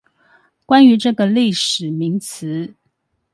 [0.65, 2.73] 關於這個歷史名詞